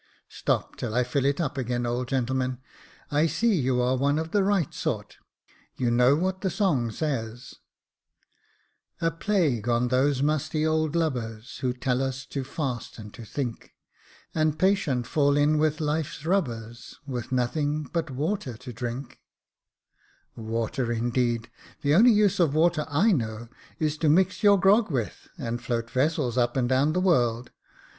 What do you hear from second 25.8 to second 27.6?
vessels up and down the world.